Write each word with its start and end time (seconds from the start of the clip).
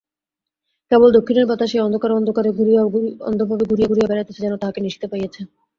কেবল 0.91 1.09
দক্ষিণের 1.17 1.45
বাতাস 1.49 1.71
এই 1.75 1.81
অন্ধকারে 1.81 2.13
অন্ধভাবে 2.15 2.51
ঘুরিয়া 3.69 3.89
ঘুরিয়া 3.89 4.09
বেড়াইতেছে, 4.09 4.43
যেন 4.45 4.53
তাহাকে 4.61 4.79
নিশিতে 4.81 5.07
পাইয়াছে। 5.11 5.41